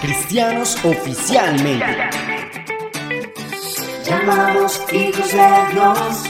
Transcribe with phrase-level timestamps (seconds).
[0.00, 1.84] Cristianos oficialmente.
[4.06, 6.24] Llamados hijos de Dios.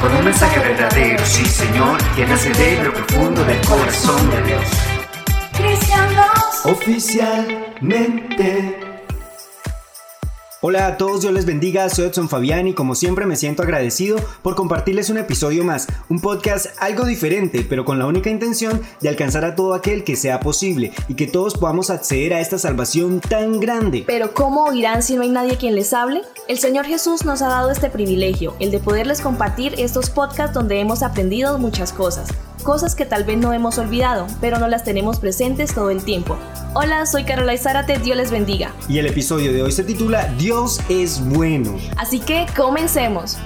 [0.00, 4.64] Con un mensaje verdadero, sí Señor, que nace de lo profundo del corazón de Dios.
[5.52, 6.64] Cristianos.
[6.64, 8.89] Oficialmente.
[10.62, 14.18] Hola a todos, Dios les bendiga, soy Edson Fabián y como siempre me siento agradecido
[14.42, 19.08] por compartirles un episodio más, un podcast algo diferente, pero con la única intención de
[19.08, 23.20] alcanzar a todo aquel que sea posible y que todos podamos acceder a esta salvación
[23.20, 24.04] tan grande.
[24.06, 26.20] Pero ¿cómo oirán si no hay nadie quien les hable?
[26.46, 30.78] El Señor Jesús nos ha dado este privilegio, el de poderles compartir estos podcasts donde
[30.78, 32.28] hemos aprendido muchas cosas
[32.60, 36.38] cosas que tal vez no hemos olvidado, pero no las tenemos presentes todo el tiempo.
[36.74, 38.74] Hola, soy Carola Zárate, Dios les bendiga.
[38.88, 41.76] Y el episodio de hoy se titula Dios es bueno.
[41.96, 43.38] Así que comencemos.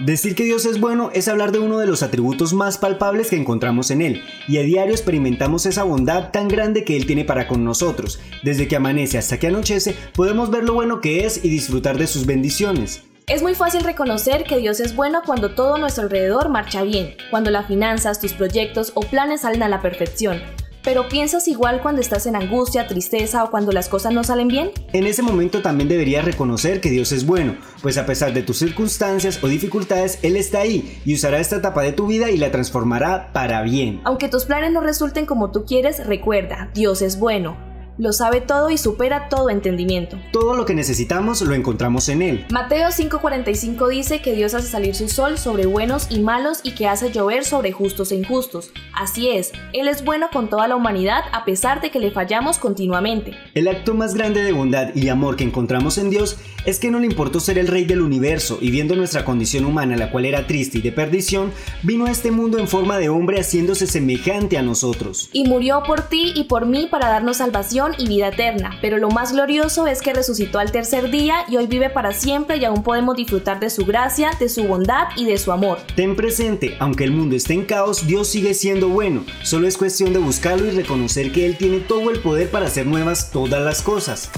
[0.00, 3.36] Decir que Dios es bueno es hablar de uno de los atributos más palpables que
[3.36, 7.46] encontramos en Él, y a diario experimentamos esa bondad tan grande que Él tiene para
[7.46, 8.18] con nosotros.
[8.42, 12.08] Desde que amanece hasta que anochece, podemos ver lo bueno que es y disfrutar de
[12.08, 13.04] sus bendiciones.
[13.26, 17.50] Es muy fácil reconocer que Dios es bueno cuando todo nuestro alrededor marcha bien, cuando
[17.50, 20.42] las finanzas, tus proyectos o planes salen a la perfección.
[20.82, 24.72] Pero ¿piensas igual cuando estás en angustia, tristeza o cuando las cosas no salen bien?
[24.92, 28.58] En ese momento también deberías reconocer que Dios es bueno, pues a pesar de tus
[28.58, 32.50] circunstancias o dificultades, Él está ahí y usará esta etapa de tu vida y la
[32.50, 34.02] transformará para bien.
[34.04, 38.70] Aunque tus planes no resulten como tú quieres, recuerda, Dios es bueno lo sabe todo
[38.70, 40.18] y supera todo entendimiento.
[40.32, 42.46] Todo lo que necesitamos lo encontramos en Él.
[42.50, 46.88] Mateo 5:45 dice que Dios hace salir su sol sobre buenos y malos y que
[46.88, 48.70] hace llover sobre justos e injustos.
[48.92, 52.58] Así es, Él es bueno con toda la humanidad a pesar de que le fallamos
[52.58, 53.36] continuamente.
[53.54, 56.98] El acto más grande de bondad y amor que encontramos en Dios es que no
[56.98, 60.46] le importó ser el rey del universo y viendo nuestra condición humana, la cual era
[60.46, 64.62] triste y de perdición, vino a este mundo en forma de hombre haciéndose semejante a
[64.62, 65.28] nosotros.
[65.32, 69.10] Y murió por ti y por mí para darnos salvación y vida eterna, pero lo
[69.10, 72.82] más glorioso es que resucitó al tercer día y hoy vive para siempre y aún
[72.82, 75.78] podemos disfrutar de su gracia, de su bondad y de su amor.
[75.94, 80.12] Ten presente, aunque el mundo esté en caos, Dios sigue siendo bueno, solo es cuestión
[80.12, 83.82] de buscarlo y reconocer que Él tiene todo el poder para hacer nuevas todas las
[83.82, 84.30] cosas.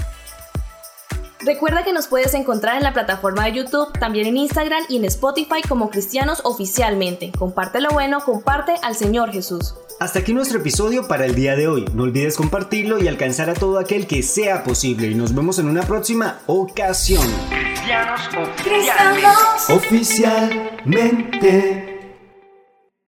[1.39, 5.05] Recuerda que nos puedes encontrar en la plataforma de YouTube, también en Instagram y en
[5.05, 7.31] Spotify como cristianos oficialmente.
[7.31, 9.73] Comparte lo bueno, comparte al Señor Jesús.
[9.99, 11.83] Hasta aquí nuestro episodio para el día de hoy.
[11.95, 15.07] No olvides compartirlo y alcanzar a todo aquel que sea posible.
[15.07, 17.25] Y nos vemos en una próxima ocasión.
[17.49, 18.21] Cristianos
[18.63, 19.69] Cristianos.
[19.69, 21.86] Oficialmente.